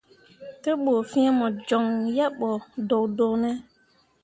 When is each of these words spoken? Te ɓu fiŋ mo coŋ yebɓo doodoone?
Te 0.61 0.69
ɓu 0.83 0.93
fiŋ 1.09 1.27
mo 1.39 1.45
coŋ 1.67 1.85
yebɓo 2.15 2.49
doodoone? 2.87 3.49